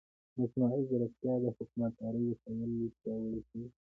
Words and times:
مصنوعي 0.39 0.81
ځیرکتیا 0.89 1.33
د 1.41 1.45
حکومتدارۍ 1.57 2.23
وسایل 2.29 2.71
پیاوړي 2.99 3.41
کوي. 3.49 3.65